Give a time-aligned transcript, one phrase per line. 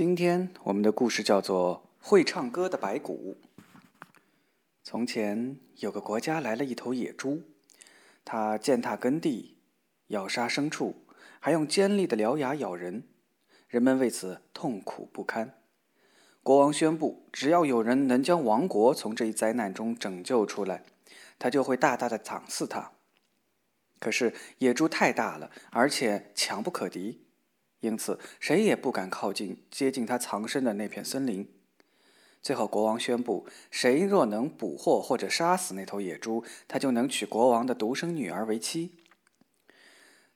[0.00, 3.36] 今天我们的故事叫做《会唱歌的白骨》。
[4.82, 7.42] 从前有个国家来了一头野猪，
[8.24, 9.58] 它践踏耕地，
[10.06, 11.04] 咬杀牲畜，
[11.38, 13.02] 还用尖利的獠牙咬人，
[13.68, 15.58] 人们为此痛苦不堪。
[16.42, 20.82] 国王宣布，只要有人能将王国从这一灾难中拯救出来，
[21.38, 22.92] 他就会大大的赏赐他。
[23.98, 27.26] 可是野猪太大了，而且强不可敌。
[27.80, 31.48] 因此，谁也不敢靠近接近他藏身的那片森林。
[32.42, 38.92] 最后，国王宣布：谁若能捕获或者杀死那头野猪，他就能娶国王的独生女儿为妻。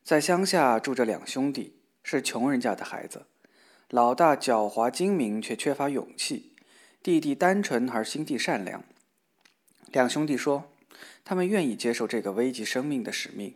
[0.02, 3.26] 在乡下住着两兄弟，是穷人家的孩子。
[3.90, 6.52] 老大狡猾精明，却缺乏勇气；
[7.02, 8.82] 弟弟单纯而心地善良。
[9.92, 10.70] 两兄弟说，
[11.24, 13.54] 他们愿意接受这个危及生命的使命。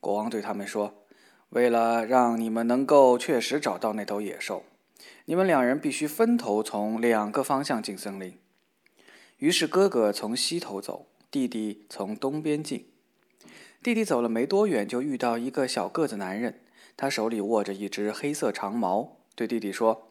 [0.00, 1.05] 国王对他们说。
[1.50, 4.64] 为了让你们能够确实找到那头野兽，
[5.26, 8.38] 你们两人必须分头从两个方向进森林。
[9.38, 12.90] 于是哥哥从西头走，弟弟从东边进。
[13.82, 16.62] 弟弟走了没多远，就遇到一个小个子男人，
[16.96, 20.10] 他手里握着一只黑色长矛，对弟弟说：“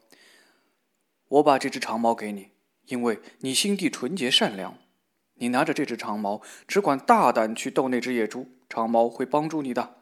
[1.28, 2.52] 我把这只长矛给你，
[2.86, 4.78] 因为你心地纯洁善良。
[5.34, 9.96] 你拿着这只长矛，只管大胆去斗那只野猪，长矛会帮助你的。”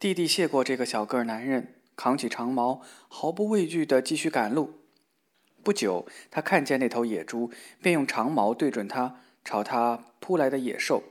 [0.00, 4.80] 弟弟谢过这个小个儿男人，扛起长矛，毫不畏惧地继续赶路。
[5.62, 7.50] 不久，他看见那头野猪，
[7.82, 11.02] 便用长矛对准它，朝他扑来的野兽。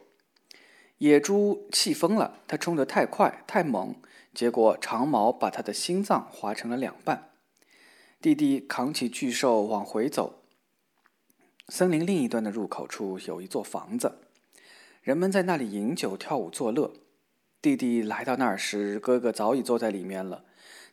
[0.98, 3.94] 野猪气疯了，它冲得太快太猛，
[4.34, 7.30] 结果长矛把它的心脏划成了两半。
[8.20, 10.42] 弟弟扛起巨兽往回走。
[11.68, 14.18] 森林另一端的入口处有一座房子，
[15.04, 16.92] 人们在那里饮酒、跳舞、作乐。
[17.62, 20.46] 弟弟来到那儿时，哥哥早已坐在里面了。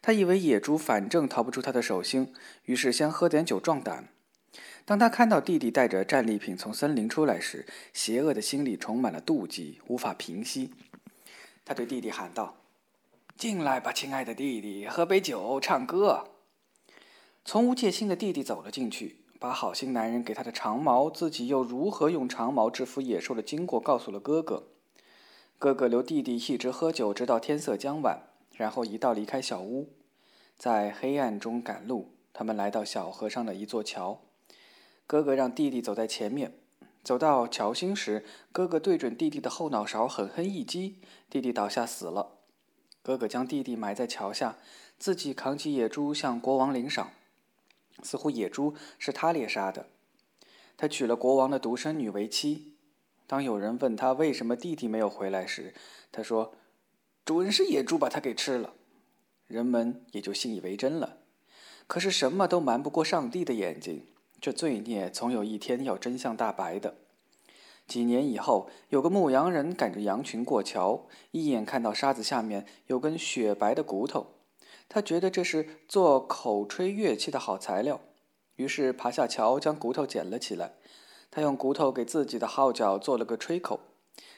[0.02, 2.32] 他以为野猪反正逃不出他的手心，
[2.64, 4.08] 于是先喝点酒壮胆。
[4.84, 10.72] 当他看到弟弟带着战利品从森林出来时，邪恶的心里充满了妒忌，无法平息。
[11.64, 12.56] 他对弟弟喊道
[13.38, 16.30] ：“进来吧，亲爱的弟弟，喝杯酒，唱歌。”
[17.44, 24.68] 从无戒心的弟弟走了进去，把好心男人给他的长矛，自己又如何用长矛制服野兽的经过告诉了哥哥。
[25.58, 29.88] 哥哥留弟弟一直喝酒，直到天色将晚，然后一道离开小屋，
[30.58, 32.12] 在黑暗中赶路。
[32.34, 34.20] 他们来到小河上的一座桥，
[35.06, 36.52] 哥哥让弟弟走在前面。
[37.02, 40.98] 走到桥心时，哥哥对准弟弟的后脑勺狠狠一击，
[41.30, 42.40] 弟弟倒下死了。
[43.02, 44.58] 哥哥将弟弟埋在桥下，
[44.98, 47.12] 自己扛起野猪向国王领赏，
[48.02, 49.86] 似乎野猪是他猎杀的。
[50.76, 52.75] 他娶了国王的独生女为妻。
[53.26, 55.74] 当有人问他为什么弟弟没有回来时，
[56.12, 56.54] 他说
[57.24, 58.74] ：“准是野猪把他给吃了。”
[59.48, 61.18] 人们也就信以为真了。
[61.86, 64.06] 可是什么都瞒不过上帝的眼睛，
[64.40, 66.96] 这罪孽总有一天要真相大白的。
[67.86, 74.34] 几年以后，有个牧羊人赶着羊群过桥，一眼看到沙子下面有根雪白的骨头，
[74.88, 78.00] 他觉得这是做口吹乐器的好材料，
[78.56, 80.74] 于是爬下桥将骨头捡了起来。
[81.30, 83.80] 他用骨头给自己的号角做了个吹口，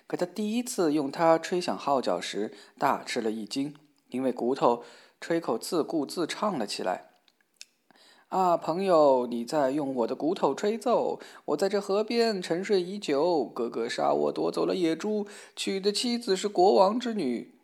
[0.09, 3.75] 可他第一次用它吹响号角时，大吃了一惊，
[4.09, 4.83] 因为骨头
[5.21, 7.11] 吹口自顾自唱了起来
[8.29, 13.45] ：“啊，朋友，你在用我的骨头吹奏，我在这河边沉睡已久。
[13.45, 17.55] 哥哥杀我，夺走了野猪，娶的妻子是国王之女。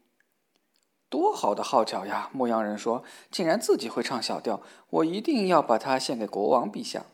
[1.08, 3.02] 多好的号角呀！”牧羊人说
[3.32, 7.06] ：“竟然自己会唱小调，我一定要把它献给国王陛下。”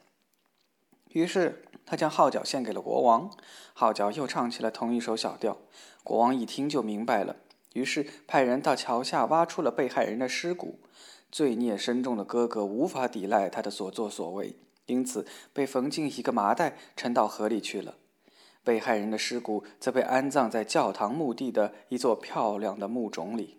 [1.08, 1.64] 于是。
[1.90, 3.28] 他将号角献给了国王，
[3.74, 5.58] 号角又唱起了同一首小调。
[6.04, 7.34] 国王一听就明白了，
[7.72, 10.78] 于是派人到桥下挖出了被害人的尸骨。
[11.32, 14.54] 罪孽深重的哥哥无法抵赖他的所作所为，
[14.86, 17.96] 因此被缝进一个麻袋，沉到河里去了。
[18.62, 23.58] 被害人的尸骨则被安葬在教堂墓地的一座漂亮的墓冢里。